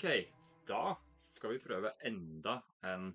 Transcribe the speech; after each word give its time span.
OK, 0.00 0.28
da 0.64 0.94
skal 1.34 1.52
vi 1.52 1.58
prøve 1.60 1.90
enda 2.08 2.54
en 2.88 3.10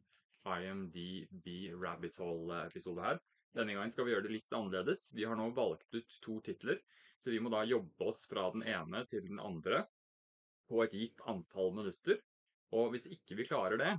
IMDb 0.45 1.47
Rabbit 1.81 2.19
Hole-episode 2.21 3.01
her. 3.01 3.17
Denne 3.57 3.73
gangen 3.73 3.89
skal 3.89 4.05
vi 4.05 4.13
gjøre 4.13 4.27
det 4.27 4.33
litt 4.35 4.53
annerledes. 4.53 5.07
Vi 5.17 5.25
har 5.25 5.33
nå 5.39 5.47
valgt 5.57 5.95
ut 5.97 6.17
to 6.21 6.35
titler, 6.45 6.77
så 7.17 7.33
vi 7.33 7.39
må 7.41 7.49
da 7.49 7.63
jobbe 7.65 8.05
oss 8.11 8.21
fra 8.29 8.51
den 8.53 8.61
ene 8.69 9.01
til 9.09 9.25
den 9.25 9.41
andre 9.41 9.81
på 10.69 10.83
et 10.85 10.93
gitt 10.93 11.25
antall 11.25 11.73
minutter. 11.73 12.21
Og 12.77 12.93
hvis 12.93 13.09
ikke 13.09 13.39
vi 13.41 13.47
klarer 13.49 13.81
det, 13.81 13.91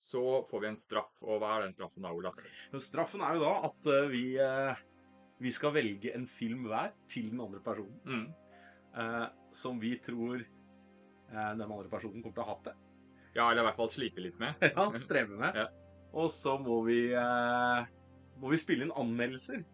så 0.00 0.40
får 0.48 0.64
vi 0.64 0.70
en 0.72 0.80
straff. 0.80 1.12
Og 1.20 1.42
hva 1.44 1.52
er 1.58 1.66
den 1.66 1.76
straffen 1.76 2.08
da, 2.08 2.16
Ola? 2.16 2.32
Straffen 2.80 3.24
er 3.28 3.36
jo 3.36 3.44
da 3.44 3.54
at 3.68 3.92
eh, 3.92 4.08
vi, 4.12 4.24
eh, 4.40 4.84
vi 5.44 5.52
skal 5.52 5.76
velge 5.76 6.16
en 6.16 6.24
film 6.28 6.64
hver 6.72 6.96
til 7.12 7.28
den 7.32 7.44
andre 7.44 7.60
personen, 7.60 8.00
Mm. 8.08 8.28
eh, 9.04 9.26
som 9.52 9.80
vi 9.84 9.98
tror 10.00 10.44
den 11.32 11.66
andre 11.66 11.88
personen 11.92 12.22
kommer 12.22 12.34
til 12.38 12.44
å 12.44 12.50
hate. 12.54 12.74
Ja, 13.36 13.50
eller 13.50 13.62
i 13.62 13.66
hvert 13.68 13.76
fall 13.80 13.90
slite 13.92 14.22
litt 14.24 14.38
med. 14.40 14.54
Ja, 14.76 14.86
streve 15.02 15.36
med. 15.36 15.56
Ja. 15.58 15.66
Og 16.16 16.30
så 16.32 16.54
må 16.62 16.78
vi, 16.86 17.10
eh, 17.12 17.88
må 18.40 18.52
vi 18.52 18.60
spille 18.60 18.86
inn 18.86 18.94
anmeldelser 18.96 19.64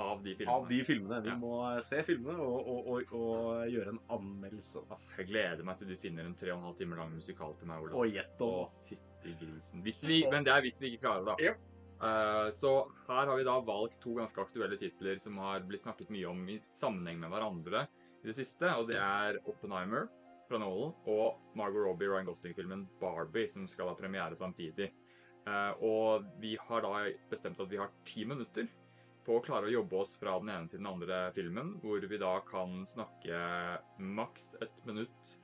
Av 0.00 0.20
de 0.22 0.34
filmene. 0.36 0.52
av 0.54 0.68
de 0.70 0.78
filmene. 0.86 1.18
Vi 1.24 1.32
Ja. 1.32 1.38
må 1.40 1.54
se 1.82 2.02
filmene 2.06 2.38
og, 2.38 2.68
og, 2.70 2.86
og, 2.94 3.14
og 3.18 3.72
gjøre 3.72 3.96
en 3.96 3.98
anmeldelse. 4.14 4.84
Jeg 5.18 5.26
gleder 5.32 5.64
meg 5.66 5.80
til 5.80 5.90
du 5.90 5.96
finner 6.00 6.24
en 6.28 6.36
tre 6.38 6.52
og 6.54 6.60
en 6.60 6.68
halv 6.70 6.78
time 6.78 6.96
lang 7.00 7.10
musikal 7.16 7.56
til 7.58 7.68
meg, 7.72 7.82
Ola. 7.82 7.98
Og 7.98 8.14
gjett 8.14 8.46
fytti 8.88 9.34
grisen. 9.42 9.82
Vi, 9.84 10.22
men 10.30 10.46
det 10.46 10.54
er 10.54 10.62
hvis 10.64 10.80
vi 10.80 10.92
ikke 10.94 11.04
klarer 11.08 11.26
det, 11.26 11.34
da. 11.34 11.50
Ja. 11.50 11.56
Uh, 12.00 12.46
så 12.56 12.70
her 13.10 13.26
har 13.28 13.36
vi 13.36 13.44
da 13.44 13.58
valgt 13.60 13.98
to 14.00 14.14
ganske 14.16 14.40
aktuelle 14.40 14.78
titler 14.80 15.18
som 15.20 15.36
har 15.42 15.60
blitt 15.68 15.82
snakket 15.84 16.08
mye 16.14 16.30
om 16.30 16.46
i 16.48 16.56
sammenheng 16.72 17.18
med 17.20 17.28
hverandre 17.34 17.82
i 18.22 18.30
det 18.30 18.38
siste, 18.38 18.70
og 18.72 18.86
det 18.88 18.96
er 18.96 19.36
Oppenheimer 19.44 20.06
fra 20.50 20.58
Nolan 20.58 20.92
og 21.10 21.56
Margot 21.58 21.86
Robbie 21.86 22.10
Ryan 22.10 22.28
Gosling-filmen 22.28 22.84
Barbie, 23.00 23.48
som 23.48 23.68
skal 23.70 23.92
ha 23.92 23.96
premiere 23.98 24.36
samtidig. 24.38 24.90
Eh, 25.46 25.72
og 25.86 26.26
vi 26.42 26.56
har 26.60 26.84
da 26.84 27.06
bestemt 27.30 27.60
at 27.62 27.70
vi 27.70 27.78
har 27.80 27.92
ti 28.08 28.26
minutter 28.28 28.68
på 29.24 29.36
å 29.36 29.44
klare 29.44 29.68
å 29.68 29.74
jobbe 29.74 30.00
oss 30.00 30.16
fra 30.18 30.38
den 30.40 30.50
ene 30.52 30.70
til 30.70 30.80
den 30.82 30.90
andre 30.90 31.22
filmen, 31.36 31.76
hvor 31.82 32.02
vi 32.02 32.20
da 32.20 32.34
kan 32.48 32.82
snakke 32.88 33.40
maks 34.00 34.54
ett 34.64 34.86
minutt 34.88 35.36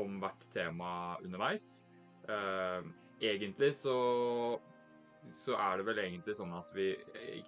om 0.00 0.16
hvert 0.22 0.46
tema 0.54 0.92
underveis. 1.22 1.84
Eh, 2.28 2.86
egentlig 3.22 3.74
så 3.78 3.98
så 5.32 5.54
er 5.56 5.78
det 5.80 5.86
vel 5.88 6.00
egentlig 6.02 6.34
sånn 6.36 6.52
at 6.52 6.72
vi 6.76 6.90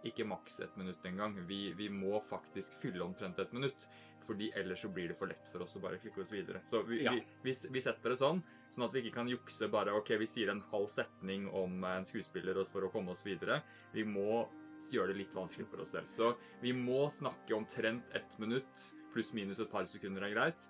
ikke 0.09 0.25
maks 0.29 0.61
ett 0.65 0.77
minutt 0.81 1.05
engang. 1.05 1.35
Vi, 1.49 1.75
vi 1.77 1.91
må 1.93 2.21
faktisk 2.25 2.77
fylle 2.81 3.05
omtrent 3.05 3.39
et 3.43 3.53
minutt, 3.53 3.85
fordi 4.27 4.51
ellers 4.59 4.83
så 4.85 4.91
blir 4.93 5.09
det 5.13 5.17
for 5.19 5.31
lett 5.31 5.49
for 5.49 5.65
oss 5.65 5.77
å 5.79 5.83
bare 5.83 6.01
klikke 6.03 6.23
oss 6.25 6.33
videre. 6.35 6.61
Så 6.67 6.83
vi, 6.87 7.03
Ja. 7.05 7.15
vi, 7.43 7.55
vi, 7.71 7.81
setter 7.81 8.13
det 8.13 8.19
sånn, 8.21 8.43
sånn 8.75 8.85
at 8.87 8.95
vi 8.95 9.03
ikke 9.05 9.15
kan 9.21 9.31
jukse 9.31 9.69
bare 9.73 9.95
OK, 9.97 10.13
vi 10.19 10.27
sier 10.27 10.51
en 10.53 10.63
halv 10.73 10.89
setning 10.93 11.49
om 11.49 11.85
en 11.85 12.05
skuespiller 12.05 12.63
for 12.71 12.87
å 12.87 12.93
komme 12.93 13.15
oss 13.15 13.25
videre. 13.27 13.63
Vi 13.95 14.05
må 14.05 14.47
gjøre 14.93 15.13
det 15.13 15.21
litt 15.23 15.35
vanskelig 15.35 15.67
for 15.71 15.81
oss 15.81 15.95
selv. 15.95 16.11
Så 16.13 16.35
vi 16.61 16.73
må 16.77 17.07
snakke 17.13 17.57
omtrent 17.57 18.05
ett 18.15 18.39
minutt, 18.39 18.89
pluss 19.15 19.33
minus 19.33 19.61
et 19.61 19.71
par 19.73 19.87
sekunder 19.89 20.27
er 20.27 20.35
greit. 20.35 20.69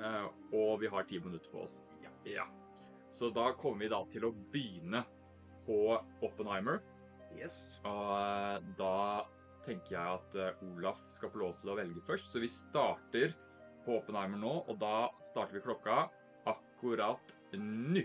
Eh, 0.00 0.28
og 0.52 0.80
vi 0.80 0.90
har 0.90 1.04
ti 1.06 1.20
minutter 1.20 1.50
på 1.52 1.62
oss. 1.66 1.82
Ja. 2.02 2.10
Ja. 2.24 2.46
Så 3.14 3.30
da 3.30 3.52
kommer 3.52 3.84
vi 3.84 3.92
da 3.92 4.00
til 4.10 4.26
å 4.26 4.32
begynne 4.52 5.04
på 5.66 5.78
Oppenheimer. 6.24 6.80
Yes. 7.38 7.80
Og 7.86 8.10
eh, 8.18 8.58
da 8.78 8.96
tenker 9.66 9.96
jeg 9.96 10.18
at 10.18 10.34
eh, 10.40 10.62
Olaf 10.72 10.98
skal 11.10 11.30
få 11.32 11.40
lov 11.42 11.56
til 11.60 11.70
å 11.72 11.76
velge 11.78 12.02
først. 12.06 12.30
Så 12.32 12.40
vi 12.42 12.48
starter 12.52 13.34
på 13.84 13.98
Oppenheimer 14.00 14.38
nå, 14.40 14.52
og 14.68 14.78
da 14.80 15.08
starter 15.24 15.58
vi 15.58 15.64
klokka 15.64 16.06
akkurat 16.48 17.34
nå. 17.58 18.04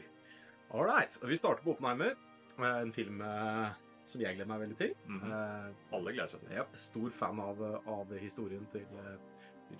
All 0.73 0.85
right. 0.85 1.16
Vi 1.23 1.35
starter 1.39 1.63
på 1.66 1.73
Oppenheimer. 1.75 2.16
eh, 2.59 2.79
En 2.84 2.91
film 2.94 3.22
eh, 3.22 3.72
som 4.06 4.22
jeg 4.22 4.35
gleder 4.35 4.50
meg 4.50 4.61
veldig 4.66 4.78
til. 4.78 4.94
Mhm. 5.07 5.31
Eh, 5.31 5.73
Alle 5.97 6.13
gleder 6.16 6.28
seg 6.34 6.41
til. 6.45 6.56
Ja, 6.59 6.66
stor 6.75 7.09
fan 7.11 7.39
av, 7.39 7.61
av 7.88 8.13
historien 8.19 8.66
til 8.72 8.85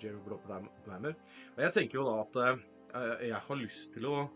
Jerry. 0.00 0.18
Oppenheimer. 0.30 1.16
Og 1.56 1.64
jeg 1.64 1.72
tenker 1.72 1.98
jo 1.98 2.04
da 2.06 2.20
at 2.22 3.20
jeg 3.22 3.38
har 3.46 3.56
lyst 3.58 3.92
til 3.94 4.06
å 4.06 4.28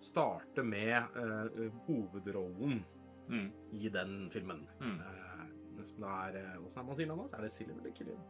starte 0.00 0.62
med 0.64 1.16
hovedrollen 1.86 2.84
Mm. 3.28 3.50
i 3.76 3.88
den 3.92 4.30
filmen. 4.32 4.62
Mm. 4.80 5.00
Eh, 5.78 5.88
som 5.88 6.04
det 6.04 6.12
er 6.12 6.42
eh, 6.42 6.52
er 6.58 6.84
man 6.90 6.98
sier 6.98 7.10
navnet 7.10 7.24
hans? 7.24 7.38
Er 7.38 7.46
det 7.46 7.54
Cillian 7.54 7.80
eller 7.80 7.96
Killian? 7.96 8.28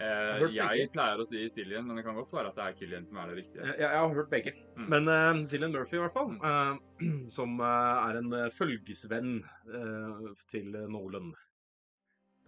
Eh, 0.00 0.46
jeg 0.54 0.64
begge. 0.64 0.88
pleier 0.94 1.20
å 1.20 1.26
si 1.28 1.42
Cillian, 1.52 1.84
men 1.84 1.98
det 1.98 2.06
kan 2.06 2.16
godt 2.16 2.32
være 2.32 2.52
at 2.52 2.56
det 2.56 2.66
er 2.66 2.78
Killian 2.78 3.06
som 3.08 3.20
er 3.20 3.30
det 3.32 3.42
riktige. 3.42 3.66
Jeg, 3.68 3.82
jeg 3.84 4.00
har 4.00 4.16
hørt 4.16 4.32
begge. 4.32 4.54
Mm. 4.78 4.86
Men 4.94 5.12
uh, 5.12 5.68
Murphy, 5.74 5.98
i 5.98 6.02
hvert 6.06 6.16
fall, 6.16 6.32
uh, 6.40 6.78
som 7.36 7.60
uh, 7.60 8.08
er 8.08 8.20
en 8.22 8.32
eh, 8.32 8.48
følgesvenn 8.56 9.38
eh, 9.68 10.30
til 10.48 10.78
Nolan. 10.88 11.34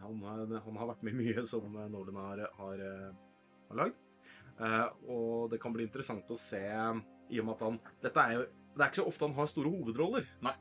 Han, 0.03 0.23
eh, 0.23 0.59
han 0.65 0.81
har 0.81 0.91
vært 0.95 1.05
med 1.07 1.19
mye 1.21 1.45
som 1.49 1.77
eh, 1.77 1.91
Nolan 1.93 2.19
har, 2.23 2.43
har, 2.59 2.83
eh, 2.89 3.13
har 3.69 3.81
lagd. 3.83 4.01
Eh, 4.59 4.89
og 5.13 5.53
det 5.53 5.61
kan 5.63 5.75
bli 5.75 5.87
interessant 5.87 6.31
å 6.31 6.39
se, 6.39 6.63
i 7.33 7.41
og 7.41 7.47
med 7.47 7.55
at 7.57 7.63
han 7.65 7.79
Dette 8.03 8.21
er 8.23 8.35
jo 8.37 8.43
Det 8.45 8.83
er 8.83 8.91
ikke 8.91 9.01
så 9.01 9.07
ofte 9.09 9.29
han 9.29 9.37
har 9.37 9.49
store 9.51 9.73
hovedroller. 9.73 10.29
Nei. 10.45 10.55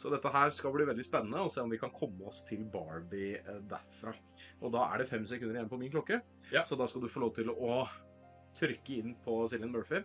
Så 0.00 0.10
dette 0.10 0.30
her 0.32 0.50
skal 0.50 0.72
bli 0.74 0.86
veldig 0.88 1.04
spennende, 1.04 1.42
å 1.44 1.50
se 1.52 1.60
om 1.62 1.70
vi 1.70 1.78
kan 1.78 1.92
komme 1.94 2.26
oss 2.30 2.42
til 2.48 2.64
Barbie 2.72 3.36
eh, 3.38 3.60
derfra. 3.70 4.14
Og 4.62 4.72
da 4.74 4.86
er 4.92 5.02
det 5.02 5.10
fem 5.10 5.26
sekunder 5.28 5.58
igjen 5.60 5.70
på 5.70 5.78
min 5.78 5.92
klokke, 5.92 6.20
Ja. 6.50 6.64
så 6.64 6.76
da 6.80 6.86
skal 6.90 7.04
du 7.04 7.08
få 7.12 7.20
lov 7.20 7.34
til 7.36 7.52
å 7.52 7.82
trykke 8.58 8.98
inn 8.98 9.14
på 9.24 9.36
Cillian 9.48 9.72
Murphy. 9.72 10.02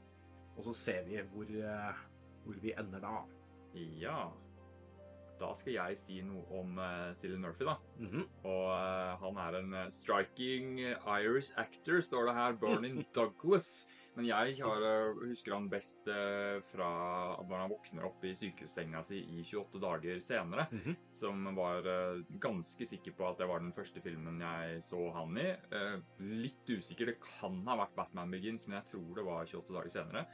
Og 0.57 0.63
så 0.65 0.73
ser 0.73 1.03
vi 1.07 1.21
hvor, 1.31 1.45
eh, 1.49 2.03
hvor 2.43 2.59
vi 2.61 2.73
ender 2.77 2.99
da. 3.03 3.23
Ja. 4.01 4.27
Da 5.37 5.51
skal 5.53 5.73
jeg 5.75 5.97
si 5.99 6.15
noe 6.25 6.41
om 6.57 6.79
uh, 6.81 7.13
Cillian 7.13 7.43
Murphy, 7.43 7.65
da. 7.67 7.75
Mhm. 8.01 8.23
Og 8.49 8.63
uh, 8.73 9.17
han 9.21 9.37
er 9.43 9.57
en 9.59 9.73
eh, 9.83 9.89
striking 9.93 10.79
Irish 10.81 11.51
actor, 11.61 12.01
står 12.01 12.25
det 12.31 12.33
her. 12.39 12.55
Bernie 12.57 13.05
Douglas. 13.15 13.85
Men 14.17 14.25
jeg 14.25 14.55
har, 14.66 14.81
eh, 14.81 15.19
husker 15.29 15.53
han 15.53 15.67
best 15.69 16.07
eh, 16.09 16.57
fra 16.72 16.88
når 17.38 17.59
han 17.61 17.69
våkner 17.69 18.07
opp 18.07 18.23
i 18.25 18.33
sykehussenga 18.38 19.03
si 19.05 19.19
i 19.22 19.44
28 19.45 19.81
dager 19.83 20.17
senere. 20.25 20.66
Mhm. 20.73 20.95
Som 21.13 21.45
var 21.57 21.85
eh, 21.85 22.23
ganske 22.41 22.88
sikker 22.89 23.13
på 23.13 23.27
at 23.29 23.38
det 23.44 23.50
var 23.50 23.61
den 23.61 23.75
første 23.77 24.01
filmen 24.01 24.41
jeg 24.41 24.81
så 24.89 25.03
han 25.13 25.38
i. 25.38 25.47
Litt 26.41 26.66
usikker. 26.66 27.13
Det 27.13 27.19
kan 27.22 27.61
ha 27.69 27.77
vært 27.83 27.94
Batman 27.97 28.33
Begins, 28.33 28.66
men 28.67 28.79
jeg 28.79 28.95
tror 28.95 29.13
det 29.19 29.27
var 29.27 29.45
28 29.45 29.77
dager 29.77 29.94
senere. 30.00 30.25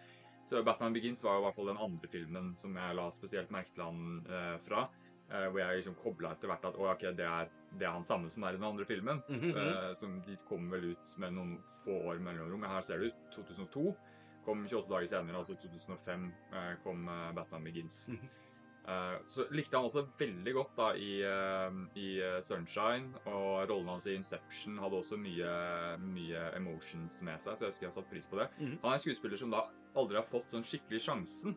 Så 0.47 0.63
Batman 0.63 0.95
Begins 0.95 1.23
var 1.23 1.41
i 1.41 1.43
hvert 1.43 1.55
fall 1.59 1.71
den 1.73 1.83
andre 1.83 2.11
filmen 2.11 2.53
som 2.59 2.75
jeg 2.79 2.95
la 2.99 3.09
spesielt 3.11 3.51
merke 3.51 3.75
til 3.75 3.83
han 3.83 4.59
fra. 4.63 4.87
Eh, 5.31 5.47
hvor 5.49 5.59
jeg 5.61 5.79
liksom 5.79 5.95
kobla 5.99 6.33
etter 6.35 6.51
hvert 6.51 6.67
at 6.69 6.77
å, 6.79 6.87
okay, 6.91 7.13
det 7.17 7.25
er, 7.27 7.51
det 7.73 7.87
er 7.87 7.95
han 7.95 8.07
samme 8.07 8.29
som 8.33 8.45
er 8.45 8.55
i 8.55 8.59
den 8.61 8.69
andre 8.69 8.87
filmen. 8.89 9.23
Mhm. 9.29 9.55
Eh, 9.55 9.89
som 9.99 10.19
de 10.25 10.37
kom 10.49 10.69
vel 10.71 10.91
ut 10.93 11.17
med 11.23 11.35
noen 11.37 11.57
få 11.83 11.99
år 12.11 12.21
mellomrom. 12.23 12.65
Her 12.69 12.85
ser 12.85 13.01
det 13.03 13.13
ut 13.13 13.27
2002. 13.37 13.95
Kom 14.43 14.65
28 14.67 14.89
dager 14.91 15.07
senere, 15.07 15.39
altså 15.39 15.55
2005, 15.55 16.31
eh, 16.51 16.71
kom 16.83 17.05
Batman 17.35 17.63
Begins. 17.63 18.07
Mhm. 18.11 18.29
Eh, 18.85 19.13
så 19.31 19.45
likte 19.55 19.77
han 19.77 19.85
også 19.87 20.01
veldig 20.19 20.53
godt 20.57 20.73
da 20.75 20.89
i, 20.99 21.13
i 21.95 22.07
Sunshine, 22.43 23.13
og 23.31 23.69
rollen 23.69 23.87
hans 23.87 24.09
i 24.11 24.15
Inception 24.17 24.75
hadde 24.83 24.99
også 24.99 25.15
mye, 25.15 25.53
mye 26.03 26.41
emotions 26.57 27.21
med 27.23 27.39
seg, 27.39 27.55
så 27.55 27.63
jeg 27.63 27.71
husker 27.71 27.87
jeg 27.87 27.95
satte 27.95 28.11
pris 28.11 28.27
på 28.27 28.41
det. 28.41 28.49
Mhm. 28.59 28.81
Han 28.83 28.91
er 28.91 28.97
en 28.99 29.05
skuespiller 29.05 29.39
som 29.39 29.55
da 29.55 29.69
aldri 29.95 30.19
har 30.19 30.27
fått 30.27 30.51
sånn 30.51 30.67
skikkelig 30.67 30.99
sjansen 31.05 31.55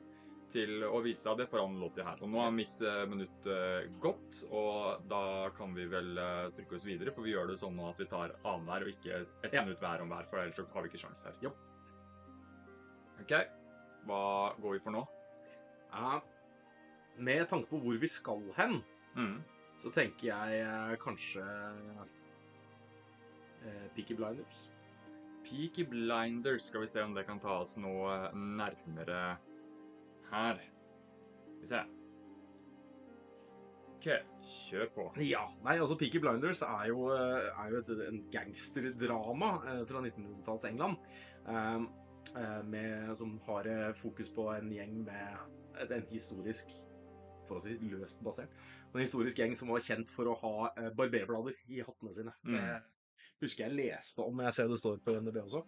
til 0.52 0.84
å 0.86 1.00
vise 1.04 1.22
seg, 1.24 1.36
det 1.40 1.48
får 1.50 1.62
han 1.64 1.78
lov 1.80 1.92
til 1.96 2.04
her. 2.06 2.20
Og 2.22 2.30
nå 2.30 2.40
er 2.44 2.52
mitt 2.54 2.80
eh, 2.86 3.02
minutt 3.10 3.46
eh, 3.50 3.88
gått, 4.02 4.42
og 4.50 5.02
da 5.10 5.20
kan 5.56 5.74
vi 5.74 5.86
vel 5.90 6.12
eh, 6.22 6.48
trykke 6.56 6.76
oss 6.78 6.86
videre, 6.86 7.12
for 7.14 7.26
vi 7.26 7.32
gjør 7.34 7.50
det 7.50 7.58
sånn 7.60 7.74
nå 7.76 7.88
at 7.90 7.98
vi 8.00 8.06
tar 8.10 8.34
annenhver 8.44 8.86
og 8.86 8.92
ikke 8.94 9.20
ett 9.44 9.52
Ja. 9.56 9.64
minutt 9.66 9.80
hver 9.82 10.02
om 10.04 10.08
hver, 10.14 10.28
for 10.30 10.38
ellers 10.42 10.56
så 10.60 10.66
har 10.72 10.82
vi 10.86 10.92
ikke 10.92 11.02
sjans 11.02 11.24
her. 11.26 11.34
Jo. 11.42 11.50
Ok, 13.22 13.32
hva 14.06 14.22
går 14.62 14.76
vi 14.76 14.82
for 14.84 14.94
nå? 14.94 15.02
Ja, 15.92 16.20
med 17.18 17.46
tanke 17.48 17.70
på 17.70 17.80
hvor 17.82 17.98
vi 18.02 18.08
skal 18.12 18.42
hen, 18.58 18.82
Mm. 19.16 19.38
så 19.80 19.88
tenker 19.90 20.26
jeg 20.28 20.98
kanskje 21.00 21.42
eh, 23.64 23.86
Peaky 23.96 24.14
Blinders. 24.18 24.66
Peaky 25.46 25.84
Blinders, 25.88 26.66
skal 26.68 26.82
vi 26.82 26.86
se 26.90 27.02
om 27.02 27.14
det 27.14 27.24
kan 27.26 27.38
ta 27.40 27.60
oss 27.62 27.76
noe 27.78 28.30
nærmere 28.34 29.36
her. 30.32 30.64
Skal 31.56 31.62
vi 31.62 31.70
se. 31.74 31.84
Ok, 33.96 34.06
kjør 34.46 34.90
på. 34.94 35.04
Ja, 35.24 35.40
nei, 35.64 35.78
altså 35.80 35.96
Peaky 35.98 36.20
Blinders 36.22 36.60
er 36.62 36.90
jo, 36.92 37.08
eh, 37.14 37.46
er 37.58 37.70
jo 37.72 37.78
et, 37.80 37.92
en 38.06 38.18
gangsterdrama 38.30 39.48
eh, 39.66 39.80
fra 39.88 40.02
1900-tallets 40.02 40.66
England. 40.68 40.98
eh, 41.48 41.86
med, 42.66 43.14
som 43.16 43.38
har 43.46 43.94
fokus 43.96 44.28
på 44.34 44.48
en 44.52 44.68
gjeng 44.72 45.04
med 45.06 45.90
en 45.90 46.06
historisk 46.10 46.70
forholdsvis 47.48 47.80
løst 47.92 48.20
basert. 48.22 48.52
En 48.92 49.00
historisk 49.00 49.38
gjeng 49.38 49.54
som 49.56 49.70
var 49.72 49.80
kjent 49.80 50.10
for 50.10 50.28
å 50.28 50.34
ha 50.42 50.90
barberblader 50.98 51.54
i 51.70 51.80
hattene 51.86 52.12
sine. 52.12 52.34
Mm. 52.42 52.58
Det 52.58 53.46
husker 53.46 53.68
jeg 53.68 53.78
leste 53.78 54.26
om, 54.26 54.42
jeg 54.42 54.56
ser 54.56 54.68
det 54.68 54.78
står 54.82 54.98
på 55.06 55.14
NDB 55.20 55.38
også. 55.44 55.62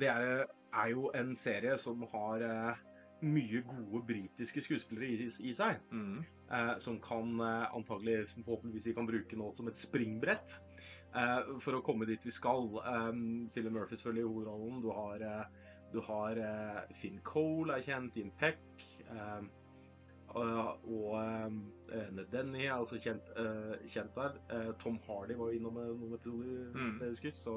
Det 0.00 0.08
er, 0.08 0.46
er 0.82 0.90
jo 0.94 1.10
en 1.14 1.34
serie 1.38 1.76
som 1.78 2.02
har 2.12 2.42
eh, 2.42 2.82
mye 3.24 3.62
gode 3.64 4.02
britiske 4.08 4.60
skuespillere 4.66 5.06
i, 5.14 5.28
i 5.48 5.52
seg. 5.56 5.78
Mm. 5.90 6.24
eh, 6.50 6.74
som 6.84 6.98
kan 7.00 7.38
eh, 7.40 7.66
antagelig, 7.76 8.28
som 8.32 8.44
forhåpentligvis 8.44 8.86
vi 8.90 8.94
kan 8.98 9.06
bruke 9.08 9.36
nå 9.40 9.52
som 9.56 9.68
et 9.70 9.78
springbrett 9.80 10.56
eh, 11.14 11.52
for 11.64 11.78
å 11.78 11.82
komme 11.86 12.06
dit 12.10 12.20
vi 12.26 12.34
skal. 12.34 12.68
Um, 12.84 13.46
Cillian 13.48 13.72
Murphy 13.76 13.96
selvfølgelig 13.96 14.26
i 14.26 14.30
hovedrollen. 14.32 14.80
Du 14.84 14.90
har, 14.92 15.24
eh, 15.24 15.68
du 15.94 16.00
har 16.04 16.36
eh, 16.36 16.80
Finn 17.00 17.20
Cole 17.24 17.78
er 17.78 17.86
kjent, 17.86 18.16
Ian 18.20 18.32
Peck. 18.40 18.60
eh, 19.08 19.44
og 20.34 20.80
og 20.90 21.12
eh, 21.20 22.08
Ned 22.10 22.26
Denny 22.32 22.64
er 22.66 22.72
også 22.80 22.96
kjent, 22.98 23.28
kjent 23.86 24.16
der. 24.18 24.72
Tom 24.82 24.96
Hardy 25.06 25.36
var 25.38 25.52
jo 25.52 25.58
innom 25.60 25.76
noen 25.78 26.14
episoder, 26.16 26.72
Mm. 26.74 26.96
det 26.98 27.06
jeg 27.06 27.12
husker. 27.14 27.36
Så 27.38 27.54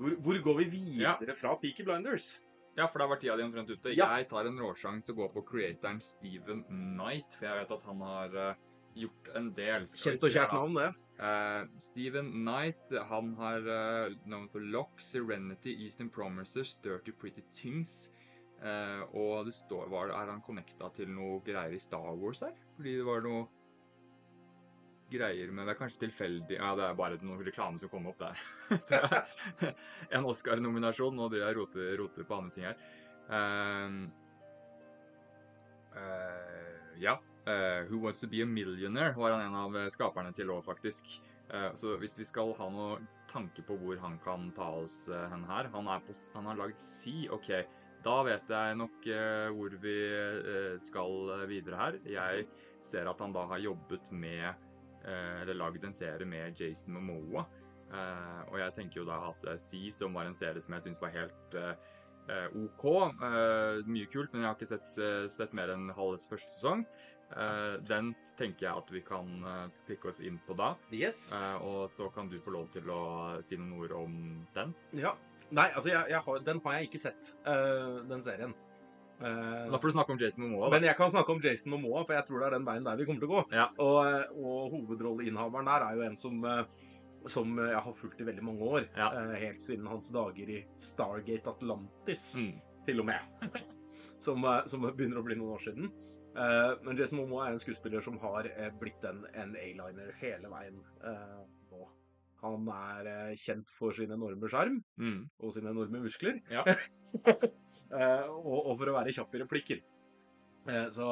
hvor, 0.00 0.16
hvor 0.24 0.38
går 0.46 0.62
vi 0.62 0.70
videre 0.78 1.34
fra 1.36 1.56
Peaky 1.60 1.84
Blinders? 1.84 2.38
Ja, 2.78 2.86
for 2.86 3.02
da 3.02 3.06
var 3.10 3.18
tida 3.20 3.36
di 3.36 3.44
omtrent 3.44 3.70
ute. 3.70 3.92
Ja. 3.92 4.08
Jeg 4.16 4.28
tar 4.30 4.48
en 4.48 4.60
råsjanse 4.62 5.12
og 5.12 5.24
går 5.24 5.32
på 5.34 5.42
creatoren 5.50 6.00
Steven 6.00 6.62
Knight, 6.70 7.34
for 7.36 7.50
jeg 7.50 7.58
vet 7.60 7.74
at 7.76 7.84
han 7.88 8.04
har 8.06 8.36
uh, 8.36 8.62
gjort 8.96 9.30
en 9.36 9.50
del. 9.56 9.88
Kjent 9.90 10.24
og 10.24 10.32
kjært 10.32 10.54
navn, 10.56 10.78
det. 10.78 10.88
Uh, 11.20 11.66
Steven 11.82 12.30
Knight, 12.38 12.94
han 13.10 13.34
har 13.40 13.66
uh, 13.66 14.16
navn 14.24 14.48
for 14.52 14.64
Lock, 14.72 15.02
Serenity, 15.04 15.74
Eastern 15.84 16.08
Promises, 16.14 16.76
Dirty 16.84 17.12
Pretty 17.12 17.44
Things. 17.52 18.08
Uh, 18.60 19.04
og 19.16 19.46
det 19.48 19.54
står 19.56 19.88
var, 19.88 20.12
Er 20.12 20.28
han 20.28 20.42
connecta 20.44 20.90
til 20.96 21.08
noe 21.08 21.40
greier 21.44 21.72
i 21.76 21.80
Star 21.80 22.12
Wars 22.16 22.44
her? 22.44 22.56
Fordi 22.76 22.96
det 23.00 23.06
var 23.08 23.24
noe 23.24 23.48
greier 25.10 25.50
med 25.54 25.66
Det 25.66 25.74
er 25.74 25.78
kanskje 25.78 26.04
tilfeldig 26.06 26.58
Ja, 26.58 26.74
det 26.78 26.86
er 26.86 26.98
bare 26.98 27.18
noen 27.24 27.42
reklame 27.46 27.80
som 27.82 27.90
kom 27.92 28.08
opp 28.10 28.20
der. 28.20 28.40
Er 28.96 29.74
en 30.18 30.28
Oscar-nominasjon. 30.30 31.16
Nå 31.16 31.28
driver 31.32 31.50
jeg 31.50 31.58
roter, 31.58 31.90
roter 32.00 32.28
på 32.28 32.38
andre 32.38 32.54
ting 32.54 32.68
her. 32.68 32.78
Ehm, 33.30 33.98
uh, 35.96 36.94
ja. 37.02 37.18
Uh, 37.46 37.88
Who 37.88 38.02
Wants 38.04 38.20
To 38.22 38.28
Be 38.30 38.42
A 38.44 38.46
Millionaire 38.46 39.16
var 39.16 39.34
han 39.34 39.46
en 39.46 39.56
av 39.56 39.76
eh, 39.80 39.90
skaperne 39.90 40.32
til 40.36 40.50
òg, 40.52 40.62
faktisk. 40.66 41.18
Så 41.74 41.96
hvis 41.98 42.12
vi 42.20 42.24
skal 42.28 42.52
ha 42.54 42.66
noe 42.70 43.00
tanke 43.26 43.64
på 43.66 43.74
hvor 43.80 43.96
han 43.98 44.20
kan 44.22 44.44
ta 44.54 44.68
oss 44.84 45.08
hen 45.10 45.42
her 45.48 45.66
Han, 45.72 45.88
er 45.90 46.04
på, 46.06 46.14
han 46.36 46.46
har 46.46 46.60
lagd 46.60 46.78
Si. 46.78 47.24
OK, 47.26 47.48
da 48.06 48.20
vet 48.22 48.52
jeg 48.54 48.76
nok 48.78 49.08
hvor 49.56 49.74
vi 49.82 49.96
skal 50.78 51.32
videre 51.50 51.80
her. 51.80 51.98
Jeg 52.06 52.46
ser 52.86 53.10
at 53.10 53.18
han 53.18 53.34
da 53.34 53.48
har 53.50 53.64
jobbet 53.64 54.12
med 54.14 54.69
Eller 55.04 55.56
lagd 55.56 55.84
en 55.84 55.96
serie 55.96 56.28
med 56.28 56.60
Jason 56.60 56.94
Momoa. 56.94 57.46
Eh, 57.90 58.42
og 58.50 58.58
jeg 58.60 58.74
tenker 58.76 59.00
jo 59.02 59.06
da 59.08 59.18
at 59.30 59.46
Sea, 59.60 59.90
som 59.94 60.14
var 60.14 60.28
en 60.28 60.36
serie 60.36 60.62
som 60.62 60.76
jeg 60.76 60.86
syns 60.86 61.00
var 61.02 61.14
helt 61.14 61.56
eh, 61.58 61.72
eh, 62.30 62.58
OK. 62.62 62.84
eh, 63.26 63.80
mye 63.90 64.10
kult, 64.12 64.32
men 64.32 64.44
jeg 64.44 64.50
har 64.50 64.58
ikke 64.58 64.70
sett, 64.70 65.00
eh, 65.00 65.24
sett 65.32 65.56
mer 65.56 65.72
enn 65.74 65.90
halve 65.96 66.20
første 66.30 66.54
sesong. 66.54 66.84
Eh, 67.30 67.74
den 67.86 68.12
tenker 68.38 68.68
jeg 68.68 68.82
at 68.82 68.92
vi 68.94 69.02
kan 69.06 69.28
pikke 69.42 69.82
klikke 69.88 70.12
oss 70.12 70.22
inn 70.24 70.38
på 70.46 70.56
da. 70.58 70.72
Yes. 70.94 71.28
Eh, 71.34 71.66
og 71.66 71.90
så 71.92 72.08
kan 72.14 72.30
du 72.30 72.38
få 72.42 72.54
lov 72.54 72.70
til 72.74 72.90
å 72.90 73.02
si 73.46 73.58
noen 73.58 73.76
ord 73.82 73.96
om 73.98 74.16
den. 74.56 74.74
Ja. 74.98 75.16
Nei, 75.50 75.66
altså, 75.74 75.90
jeg, 75.90 76.12
jeg 76.12 76.22
har, 76.22 76.42
den 76.46 76.60
har 76.62 76.76
jeg 76.78 76.88
ikke 76.88 77.02
sett, 77.02 77.32
eh, 77.50 77.96
den 78.06 78.22
serien. 78.22 78.54
Eh, 79.20 79.70
Da 79.70 79.78
får 79.78 79.90
du 79.90 79.92
snakke 79.98 80.10
om 80.14 80.18
Jason 80.18 80.44
Momoa. 80.48 80.70
men 80.70 80.82
jeg 80.82 80.96
kan 80.96 81.10
snakke 81.10 81.28
om 81.34 81.40
Jason 81.44 81.70
Momoa, 81.74 82.04
for 82.06 82.14
jeg 82.14 82.26
tror 82.26 82.38
det 82.40 82.46
er 82.46 82.50
den 82.58 82.64
veien 82.64 82.84
der 82.84 82.96
vi 82.96 83.04
kommer 83.04 83.20
til 83.20 83.28
å 83.28 83.34
gå. 83.36 83.52
Ja. 83.52 83.66
Og, 83.78 83.98
eh, 84.06 84.24
og 84.36 84.70
hovedrolleinnehaveren 84.72 85.64
der 85.66 85.84
er 85.88 85.94
jo 85.96 86.02
en 86.06 86.16
som, 86.16 86.44
eh, 86.44 86.64
som 87.26 87.56
jeg 87.58 87.76
har 87.84 87.92
fulgt 87.92 88.20
i 88.20 88.24
veldig 88.24 88.42
mange 88.42 88.60
år. 88.62 88.88
Ja. 88.96 89.10
eh, 89.12 89.38
Helt 89.40 89.60
siden 89.62 89.86
hans 89.86 90.10
dager 90.10 90.48
i 90.48 90.64
Stargate 90.76 91.46
Atlantis, 91.46 92.36
Mm. 92.38 92.60
til 92.86 93.00
og 93.00 93.06
med. 93.06 93.20
som, 94.18 94.44
eh, 94.44 94.64
som 94.66 94.80
begynner 94.82 95.18
å 95.20 95.24
bli 95.24 95.34
noen 95.36 95.54
år 95.56 95.60
siden. 95.60 95.90
Eh, 96.36 96.74
men 96.84 96.96
Jason 96.96 97.18
Momoa 97.18 97.48
er 97.48 97.52
en 97.52 97.58
skuespiller 97.58 98.00
som 98.00 98.16
har 98.18 98.44
eh, 98.46 98.70
blitt 98.80 99.04
en, 99.04 99.26
en 99.34 99.54
A-liner 99.56 100.12
hele 100.20 100.48
veien 100.48 100.80
eh, 101.04 101.44
nå. 101.72 101.88
Han 102.40 102.68
er 102.72 103.08
eh, 103.10 103.36
kjent 103.36 103.68
for 103.76 103.92
sin 103.96 104.12
enorme 104.14 104.48
sjarm 104.48 104.78
Mm. 105.00 105.28
og 105.40 105.52
sine 105.54 105.72
enorme 105.74 106.00
muskler. 106.06 106.40
Ja. 106.50 106.64
Eh, 107.90 108.26
og, 108.30 108.68
og 108.70 108.76
for 108.78 108.86
å 108.86 108.92
være 108.94 109.10
kjapp 109.10 109.32
i 109.34 109.38
replikker. 109.40 109.78
Eh, 110.70 110.84
så 110.94 111.06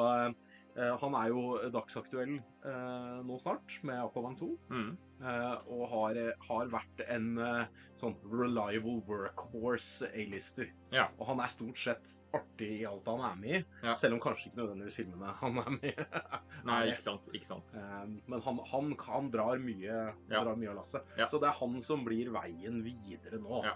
han 1.01 1.15
er 1.17 1.31
jo 1.33 1.41
dagsaktuell 1.73 2.35
eh, 2.39 3.15
nå 3.25 3.37
snart 3.41 3.73
med 3.83 3.99
Aquaman 4.03 4.35
2. 4.39 4.47
Mm. 4.69 4.91
eh, 5.21 5.55
og 5.73 5.81
har, 5.91 6.15
eh, 6.21 6.45
har 6.47 6.69
vært 6.71 7.01
en 7.09 7.31
eh, 7.43 7.65
sånn 7.99 8.15
reliable 8.29 9.01
workhorse 9.07 10.07
A-lister. 10.13 10.69
Ja. 10.93 11.09
Og 11.17 11.27
han 11.31 11.41
er 11.43 11.51
stort 11.51 11.77
sett 11.81 12.15
artig 12.37 12.69
i 12.81 12.85
alt 12.85 13.07
han 13.09 13.23
er 13.25 13.35
med 13.41 13.55
i, 13.57 13.63
Ja. 13.83 13.95
selv 13.97 14.13
om 14.13 14.19
kanskje 14.21 14.51
ikke 14.51 14.61
nødvendigvis 14.61 14.99
filmene 14.99 15.33
han 15.41 15.57
er 15.57 15.69
med 15.73 15.89
i. 15.89 16.07
Nei, 16.69 16.79
ikke 16.93 17.01
sant. 17.07 17.27
Ikke 17.33 17.49
sant. 17.49 17.75
Eh, 17.75 18.05
Men 18.29 18.41
han, 18.45 18.61
han, 18.71 18.93
han 19.07 19.31
drar 19.33 19.57
mye, 19.59 19.99
Ja. 20.29 20.43
av 20.45 20.61
lasset. 20.77 21.03
Ja. 21.17 21.25
Så 21.27 21.41
det 21.41 21.49
er 21.49 21.57
han 21.59 21.81
som 21.81 22.05
blir 22.05 22.29
veien 22.31 22.83
videre 22.85 23.41
nå. 23.41 23.63
Ja. 23.65 23.75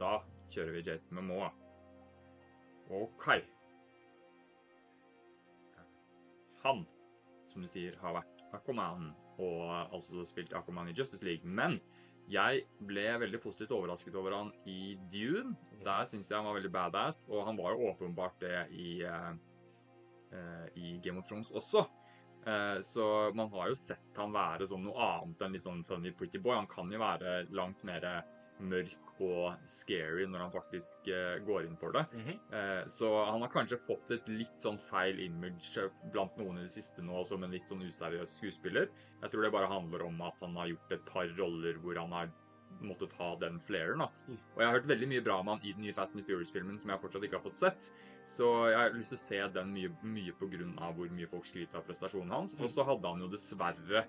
Da 0.00 0.22
kjører 0.50 0.72
vi 0.78 0.86
Jason 0.88 1.14
med 1.20 1.28
Moa. 1.28 1.50
OK. 2.90 3.28
Han, 6.64 6.84
som 7.52 7.64
du 7.64 7.68
sier, 7.70 7.96
har 8.02 8.16
vært 8.20 8.44
Aquaman 8.56 9.10
og 9.40 9.62
altså 9.70 10.24
spilt 10.28 10.52
Aquaman 10.56 10.90
i 10.90 10.96
Justice 10.96 11.24
League. 11.24 11.46
Men 11.46 11.78
jeg 12.30 12.64
ble 12.86 13.06
veldig 13.22 13.40
positivt 13.42 13.72
overrasket 13.74 14.16
over 14.18 14.36
han 14.36 14.50
i 14.70 14.96
Dune. 15.10 15.56
Der 15.82 16.04
syns 16.06 16.30
jeg 16.30 16.38
han 16.38 16.46
var 16.46 16.58
veldig 16.58 16.72
badass, 16.74 17.24
og 17.30 17.46
han 17.48 17.58
var 17.58 17.74
jo 17.74 17.88
åpenbart 17.90 18.36
det 18.42 18.66
i, 18.70 18.90
eh, 19.02 20.66
i 20.76 20.98
Game 21.02 21.18
of 21.18 21.26
Thrones 21.28 21.50
også. 21.50 21.86
Uh, 22.40 22.80
så 22.80 23.04
man 23.36 23.50
har 23.52 23.68
jo 23.68 23.74
sett 23.76 24.16
han 24.16 24.32
være 24.32 24.64
som 24.70 24.80
noe 24.80 24.96
annet 24.96 25.42
enn 25.44 25.52
litt 25.52 25.66
sånn 25.66 25.82
funny 25.84 26.12
pretty 26.16 26.40
boy. 26.40 26.54
Han 26.56 26.70
kan 26.70 26.88
jo 26.88 27.00
være 27.02 27.42
langt 27.52 27.82
mer 27.84 28.06
mørk 28.64 29.09
og 29.20 29.68
scary 29.68 30.26
når 30.28 30.44
han 30.46 30.52
faktisk 30.54 31.08
eh, 31.12 31.38
går 31.46 31.68
inn 31.68 31.78
for 31.80 31.96
det. 31.96 32.04
Mhm. 32.16 32.36
Eh, 32.56 32.82
så 32.92 33.12
han 33.28 33.44
har 33.44 33.52
kanskje 33.52 33.80
fått 33.80 34.12
et 34.16 34.28
litt 34.32 34.58
sånn 34.64 34.80
feil 34.90 35.20
image 35.24 35.76
eh, 35.80 35.90
blant 36.14 36.36
noen 36.40 36.60
i 36.60 36.66
det 36.66 36.74
siste 36.74 37.04
nå, 37.04 37.24
som 37.28 37.44
en 37.44 37.54
litt 37.54 37.68
sånn 37.70 37.84
useriøs 37.84 38.38
skuespiller. 38.40 38.90
Jeg 39.20 39.32
tror 39.32 39.44
det 39.44 39.54
bare 39.54 39.72
handler 39.72 40.06
om 40.08 40.22
at 40.24 40.38
han 40.44 40.56
har 40.56 40.72
gjort 40.72 40.96
et 40.96 41.04
par 41.08 41.34
roller 41.38 41.80
hvor 41.82 42.00
han 42.00 42.16
har 42.16 42.32
måttet 42.80 43.12
ha 43.18 43.34
den 43.40 43.58
flairen. 43.66 43.98
da. 43.98 44.08
Mm. 44.28 44.38
Og 44.54 44.62
jeg 44.62 44.68
har 44.68 44.78
hørt 44.78 44.88
veldig 44.88 45.08
mye 45.10 45.24
bra 45.26 45.40
om 45.42 45.50
han 45.52 45.64
i 45.64 45.74
den 45.74 45.84
nye 45.84 45.96
Fast 45.96 46.16
and 46.16 46.24
Furious-filmen 46.24 46.78
som 46.80 46.92
jeg 46.92 47.02
fortsatt 47.02 47.26
ikke 47.26 47.40
har 47.40 47.44
fått 47.44 47.60
sett. 47.60 47.90
Så 48.30 48.46
jeg 48.70 48.78
har 48.78 48.94
lyst 48.94 49.12
til 49.14 49.18
å 49.18 49.22
se 49.24 49.40
den 49.56 49.72
mye, 49.74 49.92
mye 50.06 50.34
av 50.78 50.94
hvor 50.96 51.10
mye 51.10 51.28
folk 51.30 51.48
skryter 51.48 51.80
av 51.80 51.86
prestasjonen 51.88 52.34
hans. 52.34 52.54
Mm. 52.56 52.64
Og 52.64 52.72
så 52.72 52.86
hadde 52.86 53.12
han 53.12 53.24
jo 53.24 53.30
dessverre 53.32 54.04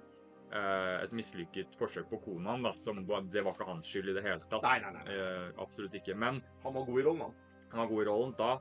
et 0.51 1.12
mislykket 1.15 1.75
forsøk 1.79 2.10
på 2.12 2.20
konaen, 2.25 2.63
da. 2.65 2.74
Som 2.79 3.00
det 3.05 3.43
var 3.43 3.53
ikke 3.55 3.67
hans 3.70 3.88
skyld 3.88 4.10
i 4.12 4.13
det 4.17 4.24
hele 4.25 4.39
tatt. 4.50 4.62
Nei, 4.65 4.79
nei, 4.84 4.91
nei. 4.98 5.05
Eh, 5.15 5.48
absolutt 5.63 5.96
ikke. 5.96 6.15
Men 6.15 6.41
Han 6.63 6.74
var 6.75 6.86
god 6.86 7.00
i 7.00 7.03
rollen, 7.08 7.20
da. 7.20 7.55
han 7.72 7.79
var 7.79 7.88
god 7.88 8.01
i 8.03 8.10
rollen. 8.10 8.36
Da 8.38 8.51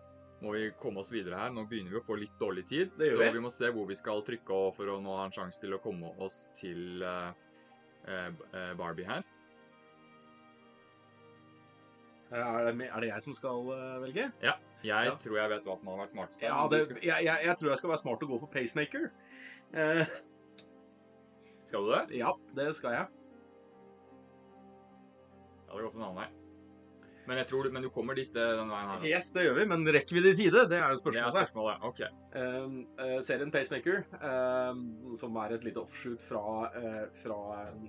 må 0.41 0.53
vi 0.55 0.71
komme 0.81 1.03
oss 1.03 1.11
videre 1.13 1.37
her. 1.37 1.51
Nå 1.53 1.67
begynner 1.69 1.91
vi 1.91 1.99
å 2.01 2.05
få 2.07 2.17
litt 2.17 2.39
dårlig 2.41 2.67
tid. 2.71 2.95
Så 2.97 3.19
vi. 3.19 3.31
vi 3.35 3.41
må 3.45 3.51
se 3.53 3.69
hvor 3.75 3.87
vi 3.91 3.95
skal 3.99 4.23
trykke 4.25 4.55
og 4.55 4.75
for 4.79 4.87
å 4.89 5.01
nå 5.03 5.17
ha 5.19 5.27
en 5.27 5.35
sjanse 5.35 5.61
til 5.61 5.75
å 5.75 5.83
komme 5.83 6.15
oss 6.23 6.49
til 6.61 7.03
eh, 7.03 7.33
eh, 8.07 8.31
eh, 8.55 8.73
Barbie 8.79 9.05
her. 9.11 9.23
Er 12.31 12.69
det, 12.71 12.87
er 12.87 13.01
det 13.03 13.09
jeg 13.11 13.23
som 13.25 13.35
skal 13.35 13.65
velge? 14.05 14.29
Ja. 14.43 14.53
Jeg 14.87 15.07
Ja. 15.11 15.15
tror 15.21 15.37
jeg 15.37 15.51
vet 15.51 15.65
hva 15.67 15.75
som 15.77 15.89
hadde 15.91 16.01
vært 16.05 16.13
smartest. 16.15 16.43
Ja, 16.43 16.69
det, 16.71 16.79
jeg, 17.03 17.25
jeg, 17.27 17.39
jeg 17.45 17.57
tror 17.59 17.69
jeg 17.73 17.79
skal 17.83 17.91
være 17.91 18.01
smart 18.01 18.23
og 18.23 18.29
gå 18.31 18.39
for 18.41 18.53
pacemaker. 18.55 19.11
Eh, 19.75 20.07
skal 21.71 21.87
du 21.87 21.95
det? 21.95 22.05
ja, 22.21 22.35
det 22.59 22.69
skal 22.77 22.99
jeg. 22.99 23.09
Ja, 25.71 25.77
det 25.77 25.83
går 25.87 25.97
en 25.97 26.03
annen 26.09 26.21
vei. 26.25 26.29
Men 27.29 27.39
jeg 27.39 27.47
tror 27.51 27.63
du, 27.67 27.71
men 27.71 27.85
du 27.85 27.91
kommer 27.95 28.17
dit 28.19 28.35
eh, 28.35 28.53
den 28.59 28.71
veien 28.73 28.89
her. 28.91 29.03
da. 29.05 29.07
Yes, 29.07 29.29
det 29.37 29.45
gjør 29.45 29.59
vi, 29.61 29.67
men 29.71 29.85
rekker 29.95 30.17
vi 30.17 30.23
det 30.25 30.33
i 30.33 30.39
tide? 30.41 30.65
Det 30.71 30.79
er 30.81 30.89
jo 30.91 30.97
Det 30.97 30.97
er 30.97 31.03
spørsmålet. 31.05 31.37
spørsmålet. 31.37 31.85
OK. 31.87 32.01
Um, 32.35 32.79
eh, 33.05 33.19
serien 33.23 33.53
Pacemaker, 33.55 34.01
um, 34.19 34.81
som 35.21 35.37
er 35.45 35.55
et 35.55 35.67
lite 35.69 35.79
offshoot 35.85 36.25
fra, 36.27 36.43
eh, 36.81 37.05
fra 37.23 37.39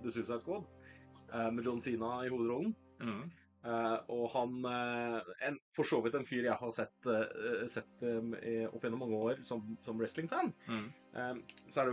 The 0.03 0.11
Suicide 0.13 0.37
Squad, 0.43 0.67
eh, 1.33 1.49
med 1.55 1.65
John 1.65 1.81
Cena 1.81 2.11
i 2.21 2.29
hovedrollen. 2.29 2.75
Mm. 3.01 3.23
Eh, 3.63 3.97
og 4.09 4.23
han 4.33 4.55
uh, 4.65 5.19
en, 5.45 5.59
For 5.77 5.85
så 5.85 5.99
vidt 6.01 6.15
en 6.17 6.25
fyr 6.25 6.47
jeg 6.47 6.55
har 6.57 6.71
sett, 6.73 6.95
uh, 7.05 7.61
sett 7.69 8.01
um, 8.01 8.31
i- 8.41 8.65
opp 8.65 8.81
gjennom 8.81 9.03
mange 9.03 9.19
år 9.21 9.43
som, 9.45 9.61
som 9.85 9.99
wrestlingfan. 10.01 10.49
Mm. 10.65 10.87
Um, 11.13 11.43
så 11.69 11.85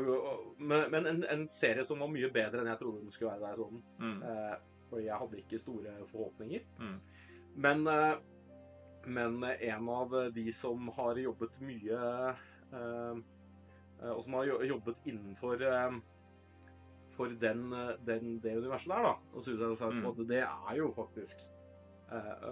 Men, 0.58 0.86
men 0.94 1.06
en, 1.10 1.20
en 1.28 1.44
serie 1.52 1.84
som 1.84 2.00
var 2.00 2.08
mye 2.08 2.30
bedre 2.32 2.62
enn 2.62 2.70
jeg 2.72 2.80
trodde 2.80 3.02
den 3.04 3.12
skulle 3.12 3.34
være. 3.36 3.50
Der, 3.50 3.60
sånn. 3.60 3.82
Mm. 4.00 4.22
Eh, 4.24 4.56
fordi 4.88 5.04
jeg 5.10 5.20
hadde 5.20 5.40
ikke 5.42 5.60
store 5.60 5.92
forhåpninger. 6.08 6.64
Mm. 6.80 6.98
Men, 7.60 7.84
men 9.04 9.44
en 9.44 9.88
av 9.92 10.14
de 10.32 10.46
som 10.56 10.88
har 10.96 11.18
jobbet 11.20 11.58
mye 11.60 11.98
Og 14.14 14.22
som 14.24 14.36
har 14.38 14.48
jobbet 14.68 15.00
innenfor 15.10 15.64
for 17.18 17.32
den, 17.42 17.64
den, 18.06 18.36
det 18.40 18.52
universet 18.60 18.92
der, 18.92 19.02
da, 19.08 19.12
og 19.34 19.42
Suicide 19.42 19.74
Squad, 19.76 19.96
Mm. 20.22 20.26
det 20.28 20.40
er 20.46 20.76
jo 20.78 20.92
faktisk 20.94 21.40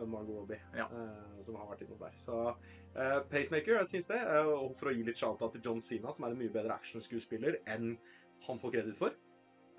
Margot 0.07 0.37
Robbie, 0.37 0.61
Ja. 0.77 0.85
eh, 0.93 1.41
som 1.43 1.55
har 1.57 1.67
vært 1.67 1.83
innom 1.87 1.99
der. 1.99 2.13
Så 2.19 2.57
eh, 2.97 3.21
Pacemaker 3.31 3.77
er 3.77 3.81
et 3.83 3.89
fint 3.89 4.05
sted. 4.05 4.21
eh, 4.21 4.47
og 4.47 4.77
for 4.77 4.91
å 4.91 4.95
gi 4.97 5.03
litt 5.05 5.17
shout-out 5.17 5.53
til 5.53 5.63
John 5.63 5.81
Cena, 5.81 6.13
som 6.13 6.25
er 6.25 6.31
en 6.35 6.39
mye 6.39 6.53
bedre 6.53 6.75
actionskuespiller 6.77 7.59
enn 7.67 7.97
han 8.47 8.59
får 8.59 8.73
kreditt 8.73 8.97
for. 8.99 9.11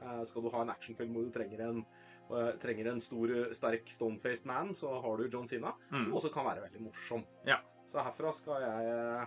Eh, 0.02 0.24
skal 0.26 0.42
du 0.44 0.50
ha 0.50 0.62
en 0.62 0.70
actionfilm 0.70 1.14
hvor 1.14 1.26
du 1.26 1.32
trenger 1.32 1.60
en, 1.70 1.86
eh, 2.30 2.52
trenger 2.62 2.88
en 2.92 3.00
stor, 3.00 3.30
eh, 3.32 3.54
sterk 3.54 3.86
stone-faced 3.90 4.46
man, 4.46 4.70
så 4.74 5.02
har 5.02 5.18
du 5.18 5.28
John 5.30 5.48
Cena, 5.48 5.74
som 5.90 6.06
Mm. 6.12 6.14
også 6.14 6.32
kan 6.34 6.46
være 6.46 6.70
veldig 6.70 6.82
morsom. 6.82 7.26
Ja. 7.46 7.58
Så 7.88 8.04
herfra 8.04 8.34
skal 8.34 8.62
jeg 8.62 8.86
eh, 8.92 9.26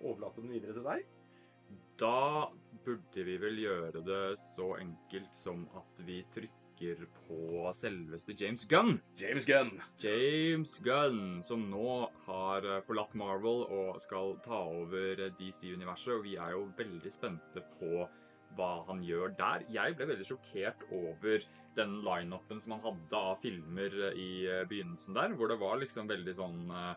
overlate 0.00 0.40
den 0.42 0.50
videre 0.50 0.72
til 0.74 0.82
deg. 0.82 1.04
Da 1.98 2.48
burde 2.84 3.24
vi 3.24 3.36
vel 3.36 3.56
gjøre 3.58 3.92
det 4.04 4.38
så 4.56 4.78
enkelt 4.78 5.34
som 5.34 5.68
at 5.76 5.98
vi 6.06 6.22
trykker 6.32 6.57
på 7.26 7.72
selveste 7.74 8.34
James 8.38 8.64
Gunn. 8.70 9.00
James 9.18 9.46
Gunn. 9.48 9.80
James 10.02 10.78
Gunn, 10.84 11.42
som 11.42 11.66
nå 11.70 12.10
har 12.26 12.66
eh, 12.66 12.80
forlatt 12.86 13.16
Marvel 13.18 13.64
og 13.66 13.98
skal 14.02 14.36
ta 14.44 14.60
over 14.70 15.28
DC-universet, 15.38 16.14
og 16.14 16.24
vi 16.26 16.36
er 16.38 16.54
jo 16.54 16.68
veldig 16.78 17.12
spente 17.12 17.64
på 17.78 18.06
hva 18.56 18.70
han 18.88 19.02
gjør 19.04 19.34
der. 19.38 19.66
Jeg 19.72 19.96
ble 19.98 20.08
veldig 20.12 20.26
sjokkert 20.30 20.86
over 20.94 21.44
den 21.76 21.98
lineupen 22.06 22.62
som 22.62 22.76
han 22.76 22.84
hadde 22.86 23.22
av 23.32 23.42
filmer 23.42 23.98
i 24.14 24.30
eh, 24.48 24.64
begynnelsen 24.70 25.18
der, 25.18 25.34
hvor 25.36 25.50
det 25.50 25.60
var 25.60 25.78
liksom 25.82 26.10
veldig 26.10 26.34
sånn 26.38 26.62
eh, 26.70 26.94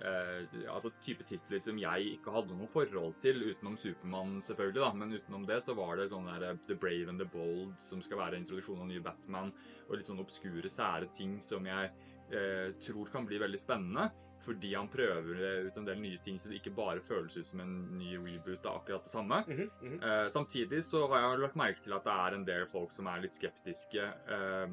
eh, 0.00 0.66
altså 0.72 0.90
type 1.04 1.26
titler 1.28 1.62
som 1.62 1.78
jeg 1.78 2.16
ikke 2.16 2.34
hadde 2.34 2.56
noe 2.56 2.70
forhold 2.70 3.14
til, 3.22 3.42
utenom 3.52 3.76
Supermann 3.80 4.40
selvfølgelig, 4.44 4.80
da. 4.82 4.90
Men 5.00 5.14
utenom 5.14 5.46
det 5.48 5.60
så 5.66 5.76
var 5.78 5.96
det 6.00 6.10
sånn 6.12 6.28
der 6.30 6.48
eh, 6.50 6.58
The 6.68 6.78
Brave 6.78 7.12
and 7.12 7.22
the 7.22 7.28
Bold, 7.30 7.76
som 7.82 8.02
skal 8.04 8.22
være 8.22 8.40
introduksjonen 8.42 8.84
av 8.86 8.92
nye 8.92 9.04
Batman, 9.04 9.54
og 9.88 9.96
litt 9.98 10.10
sånn 10.10 10.22
obskure, 10.22 10.70
sære 10.70 11.10
ting 11.16 11.38
som 11.42 11.66
jeg 11.68 11.90
eh, 12.34 12.70
tror 12.84 13.12
kan 13.12 13.28
bli 13.28 13.42
veldig 13.42 13.60
spennende. 13.60 14.10
Fordi 14.44 14.74
han 14.74 14.90
prøver 14.92 15.38
ut 15.64 15.76
en 15.80 15.86
del 15.86 16.00
nye 16.02 16.18
ting, 16.24 16.36
så 16.36 16.50
det 16.50 16.58
ikke 16.58 16.74
bare 16.76 17.00
føles 17.00 17.36
ut 17.38 17.46
som 17.48 17.62
en 17.64 17.76
ny 17.96 18.10
reboot 18.18 18.66
av 18.68 18.82
akkurat 18.82 19.06
det 19.06 19.10
samme. 19.10 19.44
Mm 19.46 19.70
-hmm. 19.80 20.02
Eh, 20.04 20.28
samtidig 20.28 20.84
så 20.84 21.06
har 21.08 21.20
jeg 21.20 21.38
lagt 21.40 21.56
merke 21.56 21.80
til 21.80 21.92
at 21.92 22.04
det 22.04 22.12
er 22.12 22.34
en 22.34 22.44
del 22.44 22.66
folk 22.66 22.92
som 22.92 23.06
er 23.06 23.20
litt 23.20 23.34
skeptiske. 23.34 24.02
Eh, 24.28 24.68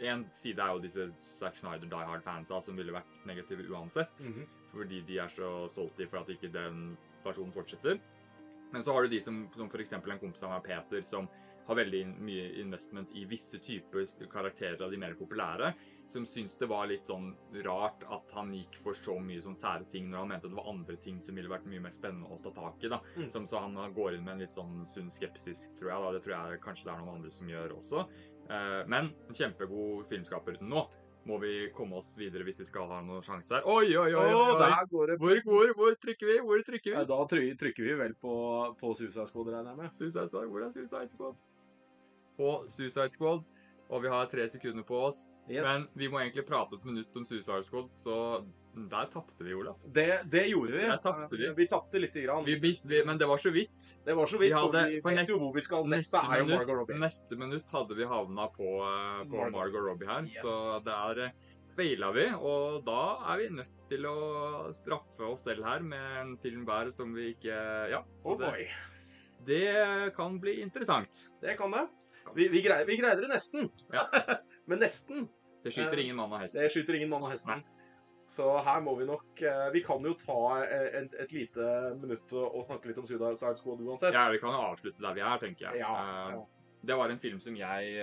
en 0.00 0.24
side 0.36 0.62
er 0.62 0.74
jo 0.74 0.82
disse 0.84 1.08
Zack 1.24 1.56
Snyder 1.56 1.88
Die 1.88 2.06
Hard-fansa 2.10 2.60
som 2.64 2.76
ville 2.78 2.94
vært 2.94 3.26
negative 3.28 3.66
uansett. 3.72 4.28
Mhm. 4.28 4.46
Fordi 4.72 5.00
de 5.08 5.18
er 5.18 5.28
så 5.32 5.66
solgt 5.72 6.00
i 6.00 6.06
for 6.06 6.20
at 6.20 6.28
ikke 6.28 6.52
den 6.52 6.96
personen 7.24 7.52
fortsetter. 7.52 8.00
Men 8.70 8.82
så 8.82 8.92
har 8.92 9.02
du 9.02 9.08
de 9.08 9.20
som, 9.20 9.46
som 9.56 9.68
f.eks. 9.68 9.92
en 9.92 10.18
kompis 10.20 10.42
av 10.44 10.50
meg, 10.52 10.66
Peter, 10.66 11.00
som 11.02 11.28
har 11.68 11.76
veldig 11.76 12.02
mye 12.24 12.48
investment 12.62 13.10
i 13.16 13.26
visse 13.28 13.58
typer 13.60 14.06
karakterer 14.32 14.80
av 14.84 14.92
de 14.92 15.00
mer 15.00 15.16
populære. 15.18 15.74
Som 16.08 16.24
syns 16.24 16.56
det 16.56 16.68
var 16.70 16.86
litt 16.88 17.04
sånn 17.04 17.34
rart 17.66 18.04
at 18.08 18.30
han 18.32 18.54
gikk 18.56 18.78
for 18.80 18.96
så 18.96 19.18
mye 19.20 19.42
sånn 19.44 19.56
sære 19.56 19.84
ting 19.92 20.06
når 20.08 20.22
han 20.22 20.30
mente 20.32 20.48
det 20.48 20.56
var 20.56 20.70
andre 20.70 20.96
ting 20.96 21.18
som 21.20 21.36
ville 21.36 21.52
vært 21.52 21.68
mye 21.68 21.82
mer 21.84 21.92
spennende 21.92 22.30
å 22.32 22.40
ta 22.44 22.54
tak 22.56 22.84
i. 22.88 22.92
da. 22.92 23.02
Mm. 23.18 23.28
Som, 23.34 23.48
så 23.50 23.60
han 23.60 23.76
går 23.96 24.16
inn 24.16 24.24
med 24.24 24.38
en 24.38 24.44
litt 24.46 24.54
sånn 24.54 24.80
sunn 24.88 25.12
skepsis, 25.12 25.66
tror 25.76 25.92
jeg. 25.92 26.00
da. 26.06 26.14
Det 26.16 26.22
tror 26.24 26.36
jeg 26.38 26.62
kanskje 26.64 26.88
det 26.88 26.94
er 26.94 27.02
noen 27.02 27.18
andre 27.18 27.32
som 27.36 27.52
gjør 27.52 27.76
også. 27.76 28.06
Eh, 28.48 28.80
men 28.88 29.12
en 29.28 29.36
kjempegod 29.36 30.08
filmskaper 30.08 30.58
nå. 30.64 30.86
Må 31.28 31.36
vi 31.42 31.68
komme 31.76 31.98
oss 31.98 32.14
videre 32.16 32.46
hvis 32.46 32.62
vi 32.62 32.66
skal 32.70 32.86
ha 32.88 33.02
noen 33.04 33.24
sjanse 33.24 33.58
her. 33.58 33.66
Oi, 33.68 33.90
oi, 33.90 34.14
oi! 34.16 34.28
Oi, 34.32 34.36
oi. 34.38 34.54
der 34.62 34.86
går 34.88 35.10
det 35.10 35.16
Hvor, 35.20 35.40
hvor, 35.44 35.72
hvor 35.76 35.96
trykker 36.00 36.30
vi? 36.30 36.36
Hvor 36.40 36.62
trykker 36.64 36.94
Ja. 36.94 37.04
Da 37.04 37.18
trykker 37.28 37.84
vi 37.84 37.96
vel 37.98 38.14
på, 38.16 38.34
på 38.80 38.92
Suicide 38.96 39.26
Squad, 39.28 39.50
regner 39.52 39.74
jeg 39.74 39.80
med. 39.82 39.92
Suicide 39.98 40.28
Squad. 40.30 40.48
Hvor 40.48 40.64
er 40.64 40.70
Suicide 40.72 41.12
Squad? 41.12 41.34
På 42.38 42.52
Suicide 42.72 43.12
Squad. 43.12 43.52
Og 43.88 44.02
vi 44.04 44.08
har 44.12 44.26
tre 44.28 44.44
sekunder 44.52 44.84
på 44.84 44.98
oss. 45.06 45.30
Yes. 45.48 45.62
Men 45.64 45.86
vi 45.96 46.08
må 46.12 46.18
egentlig 46.20 46.44
prate 46.46 46.76
et 46.76 46.84
minutt 46.84 47.14
om 47.16 47.24
Suicide 47.24 47.62
Squad, 47.64 47.86
så 47.94 48.16
der 48.78 49.06
tapte 49.10 49.42
vi, 49.42 49.54
Olaf. 49.56 49.78
det, 49.96 50.04
det 50.30 50.42
gjorde 50.50 50.72
vi. 50.76 50.82
Der 50.86 51.00
tapte 51.02 51.36
vi. 51.40 51.48
Vi 51.56 51.66
tapte 51.66 51.98
lite 51.98 52.20
grann. 52.22 52.44
Vi, 52.44 52.58
bist, 52.60 52.84
vi, 52.86 53.00
men 53.08 53.18
det 53.18 53.26
var 53.26 53.40
så 53.40 53.50
vidt. 53.50 53.86
det 54.04 54.14
var 54.14 54.26
så 54.28 54.38
vidt, 54.38 54.50
vi 54.52 54.54
for 54.54 54.68
hadde- 54.68 54.90
vi 54.92 55.14
vet 55.16 55.28
jo 55.32 55.38
hvor 55.40 55.54
vi 55.56 55.64
skal. 55.64 55.88
Neste 55.88 56.20
Neste 56.20 56.44
minutt, 56.44 56.92
neste 57.00 57.38
minutt 57.40 57.70
hadde 57.72 57.96
vi 57.96 58.04
havna 58.04 58.46
på, 58.54 58.68
eh, 58.84 59.24
på 59.24 59.36
Margot. 59.40 59.52
Margot 59.56 59.82
Robbie 59.88 60.06
her, 60.06 60.22
Yes. 60.28 60.42
så 60.44 60.84
der 60.84 61.22
eh, 61.24 61.30
feila 61.76 62.12
vi. 62.12 62.28
Og 62.36 62.84
da 62.84 63.00
er 63.32 63.38
vi 63.38 63.48
nødt 63.56 63.72
til 63.88 64.04
å 64.04 64.68
straffe 64.76 65.24
oss 65.32 65.44
selv 65.48 65.64
her 65.64 65.80
med 65.80 66.20
en 66.20 66.36
film 66.36 66.66
hver 66.68 66.92
som 66.92 67.14
vi 67.16 67.32
ikke 67.34 67.56
Ja. 67.90 68.04
Så 68.22 68.36
Oh 68.36 68.38
det, 68.38 68.68
det 69.48 70.14
kan 70.14 70.38
bli 70.38 70.60
interessant. 70.60 71.24
Det 71.40 71.56
kan 71.56 71.70
det. 71.72 71.88
Vi, 72.36 72.48
vi, 72.52 72.62
greier, 72.64 72.86
vi 72.88 72.96
greier 73.00 73.20
det 73.22 73.28
nesten. 73.32 73.70
Ja. 73.94 74.06
Men 74.68 74.78
nesten. 74.84 75.28
Det 75.64 75.72
skyter 75.74 75.98
ingen 76.02 76.16
mann 76.16 76.32
av 76.32 76.42
hesten. 76.44 76.62
Det 76.62 76.70
skyter 76.74 76.94
ingen 76.98 77.10
mann 77.10 77.24
av 77.26 77.32
hesten. 77.34 77.64
Så 78.28 78.44
her 78.60 78.82
må 78.84 78.92
vi 78.98 79.06
nok 79.08 79.40
eh, 79.40 79.70
Vi 79.72 79.80
kan 79.86 80.04
jo 80.04 80.12
ta 80.20 80.34
eh, 80.66 80.98
et, 81.00 81.14
et 81.24 81.30
lite 81.32 81.64
minutt 81.96 82.32
og, 82.36 82.58
snakke 82.66 82.90
litt 82.90 82.98
om 83.00 83.06
Suicide 83.08 83.54
Squad 83.56 83.80
uansett. 83.80 84.12
Ja, 84.12 84.26
vi 84.28 84.40
kan 84.42 84.52
jo 84.52 84.60
avslutte 84.68 85.00
der 85.00 85.16
vi 85.16 85.24
er, 85.24 85.38
tenker 85.40 85.70
jeg. 85.70 85.80
Ja, 85.80 85.92
Eh, 85.96 86.32
ja. 86.36 86.42
Det 86.86 86.94
var 87.00 87.10
en 87.10 87.18
film 87.18 87.40
som 87.42 87.56
jeg 87.58 87.96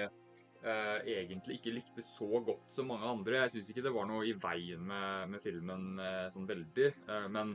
eh, 0.65 0.97
egentlig 1.05 1.59
ikke 1.59 1.75
likte 1.77 2.01
så 2.03 2.27
godt 2.43 2.65
som 2.73 2.89
mange 2.91 3.05
andre. 3.07 3.37
Jeg 3.45 3.53
syns 3.53 3.69
ikke 3.71 3.85
det 3.85 3.93
var 3.95 4.09
noe 4.09 4.25
i 4.27 4.33
veien 4.41 4.81
med, 4.89 5.29
med 5.35 5.45
filmen 5.45 5.85
eh, 6.01 6.25
sånn 6.33 6.49
veldig. 6.49 6.89
eh, 7.05 7.27
men 7.31 7.53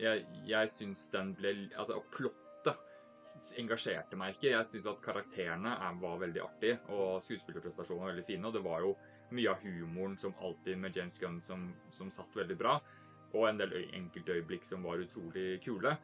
jeg, 0.00 0.24
jeg 0.48 0.70
syns 0.72 1.04
den 1.12 1.34
ble 1.38 1.52
Altså, 1.78 1.98
plottet 2.14 2.38
s- 2.40 2.43
engasjerte 3.60 4.18
meg 4.18 4.34
ikke. 4.34 4.50
Jeg 4.52 4.68
syns 4.68 4.88
at 4.90 5.02
karakterene 5.04 5.76
er, 5.76 5.98
var 6.02 6.20
veldig 6.22 6.42
artige, 6.44 6.78
og 6.94 7.22
skuespillerprestasjonene 7.26 8.04
var 8.04 8.12
veldig 8.14 8.26
fine. 8.28 8.48
Og 8.48 8.56
det 8.56 8.64
var 8.64 8.84
jo 8.84 8.94
mye 9.34 9.52
av 9.52 9.62
humoren 9.64 10.18
som 10.20 10.34
alltid 10.44 10.80
med 10.80 10.96
James 10.96 11.20
Gunn 11.20 11.40
som, 11.42 11.68
som 11.94 12.12
satt 12.14 12.36
veldig 12.36 12.58
bra. 12.60 12.78
Og 13.34 13.48
en 13.48 13.60
del 13.60 13.74
enkeltøyeblikk 13.84 14.66
som 14.66 14.84
var 14.86 15.02
utrolig 15.02 15.58
kule. 15.64 15.96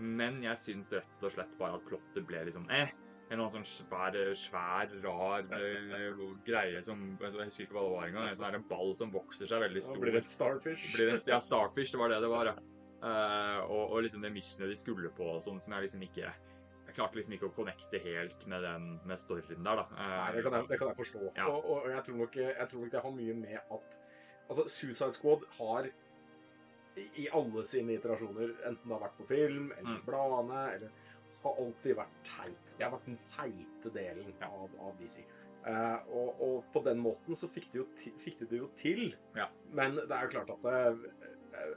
Men 0.00 0.40
jeg 0.44 0.58
syns 0.60 0.92
rett 0.94 1.24
og 1.24 1.34
slett 1.34 1.54
bare 1.58 1.78
at 1.78 1.86
plottet 1.88 2.26
ble 2.26 2.44
liksom 2.48 2.68
eh. 2.72 2.92
En 3.30 3.38
eller 3.38 3.46
annen 3.46 3.62
sånn 3.62 3.86
svær, 3.86 4.16
svær 4.34 4.90
rar 5.04 5.44
eh, 5.54 6.22
greie 6.48 6.80
som 6.82 7.12
altså, 7.20 7.44
Jeg 7.44 7.50
husker 7.52 7.66
ikke 7.68 7.76
hva 7.76 7.84
det 7.84 7.94
var 7.94 8.08
engang. 8.08 8.28
En 8.30 8.38
sånn 8.40 8.68
ball 8.70 8.94
som 8.98 9.12
vokser 9.14 9.50
seg 9.50 9.62
veldig 9.66 9.82
stor. 9.84 9.94
stor. 9.94 10.04
blir 10.04 10.16
det 10.16 10.24
et 10.24 10.30
Starfish. 10.32 10.92
Blir 10.96 11.12
det, 11.12 11.18
ja, 11.30 11.38
Starfish, 11.42 11.94
det 11.94 12.02
var 12.02 12.10
det 12.10 12.22
det 12.24 12.30
var, 12.32 12.52
ja. 12.52 12.56
Uh, 13.00 13.62
og, 13.64 13.94
og 13.94 14.02
liksom 14.04 14.20
det 14.20 14.28
missionet 14.34 14.68
de 14.68 14.76
skulle 14.76 15.08
på, 15.16 15.30
sånn 15.40 15.60
som 15.62 15.72
jeg 15.72 15.86
liksom 15.86 16.02
ikke 16.04 16.34
Jeg 16.90 16.96
klarte 16.98 17.18
liksom 17.20 17.34
ikke 17.38 17.48
å 17.48 17.54
connecte 17.54 18.00
helt 18.02 18.46
med 18.50 18.64
den 18.66 18.86
med 19.06 19.20
storyen 19.22 19.62
der, 19.62 19.80
da. 19.80 19.86
Eh, 19.94 20.12
Nei, 20.18 20.30
det 20.36 20.44
kan 20.46 20.56
jeg, 20.58 20.68
det 20.72 20.78
kan 20.80 20.90
jeg 20.90 20.98
forstå. 21.00 21.24
Ja. 21.38 21.46
Og, 21.48 21.68
og 21.70 21.88
jeg, 21.94 22.02
tror 22.08 22.16
nok, 22.24 22.38
jeg 22.42 22.68
tror 22.72 22.84
nok 22.84 22.94
det 22.98 23.02
har 23.06 23.18
mye 23.22 23.40
med 23.46 23.58
at 23.78 23.98
Altså, 24.50 24.64
Suicide 24.66 25.14
Squad 25.14 25.44
har 25.60 25.86
i, 26.98 27.28
alle 27.30 27.62
sine 27.70 27.94
iterasjoner, 27.94 28.56
enten 28.66 28.82
det 28.90 28.96
har 28.96 29.04
vært 29.04 29.18
på 29.20 29.26
film 29.28 29.68
eller 29.76 30.00
Mm. 30.00 30.00
bladene, 30.08 30.62
eller 30.74 30.90
har 31.44 31.60
alltid 31.62 31.94
vært 32.00 32.16
teit. 32.26 32.72
Det 32.76 32.82
har 32.84 32.90
vært 32.96 33.06
den 33.06 33.20
teite 33.36 33.92
delen 33.94 34.32
av, 34.42 34.74
av 34.82 34.96
DC. 34.98 35.20
Eh, 35.70 36.10
og, 36.10 36.42
og 36.42 36.64
på 36.74 36.82
den 36.88 36.98
måten 36.98 37.38
så 37.38 37.46
fikk 37.54 37.70
de, 37.76 37.84
ti, 38.00 38.10
fikk 38.24 38.40
de 38.42 38.48
det 38.50 38.58
jo 38.64 38.68
til. 38.80 39.14
Ja. 39.38 39.46
Men 39.70 39.94
det 40.00 40.10
er 40.18 40.26
jo 40.26 40.32
klart 40.34 40.50
at 40.56 40.66
det, 40.66 41.14
det, 41.54 41.68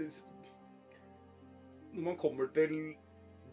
det, 0.00 0.10
Når 1.92 2.02
man 2.10 2.18
kommer 2.18 2.50
til 2.58 2.74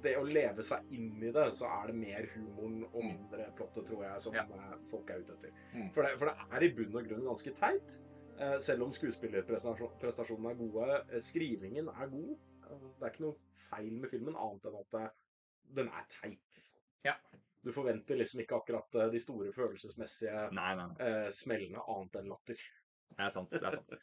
det 0.04 0.13
å 0.20 0.24
leve 0.27 0.63
seg 0.66 0.92
inn 0.96 1.22
i 1.24 1.32
det, 1.34 1.46
så 1.58 1.66
er 1.70 1.88
det 1.92 1.96
mer 2.00 2.27
humoren 2.36 2.84
og 2.92 3.04
mindre 3.04 3.48
plottet, 3.58 3.86
tror 3.88 4.04
jeg, 4.06 4.22
som 4.22 4.34
Ja. 4.36 4.44
eh, 4.44 4.75
folk 4.92 5.10
er 5.10 5.20
ute 5.24 5.34
etter. 5.38 5.51
Mm. 5.74 5.89
For, 5.94 6.04
det, 6.04 6.18
for 6.20 6.25
det 6.32 6.36
er 6.58 6.63
i 6.68 6.74
bunn 6.77 6.96
og 7.00 7.08
grunn 7.10 7.25
ganske 7.25 7.54
teit. 7.58 7.98
Eh, 8.38 8.58
selv 8.62 8.84
om 8.86 8.92
skuespillerprestasjonene 8.94 10.51
er 10.51 10.60
gode. 10.60 11.06
eh, 11.10 11.20
Skrivingen 11.20 11.89
er 11.89 12.08
god. 12.12 12.38
Det 12.68 13.06
er 13.08 13.12
ikke 13.13 13.24
noe 13.25 13.38
feil 13.70 13.94
med 14.01 14.10
filmen, 14.12 14.36
annet 14.36 14.66
enn 14.68 14.80
at 14.82 15.13
den 15.77 15.88
er 15.88 16.06
teit. 16.22 16.74
Ja. 17.06 17.16
Du 17.63 17.72
forventer 17.72 18.16
liksom 18.20 18.39
ikke 18.44 18.56
akkurat 18.62 18.92
de 19.12 19.20
store 19.20 19.51
følelsesmessige 19.56 20.51
Nei, 20.54 20.75
nei, 20.75 20.86
nei. 20.88 21.08
eh, 21.08 21.30
smellene, 21.32 21.82
annet 21.88 22.16
enn 22.22 22.30
latter. 22.30 22.56
Det 23.18 23.25
er 23.25 23.30
sant. 23.34 23.50
Det 23.50 23.63
er 23.63 23.80
sant. 23.80 23.94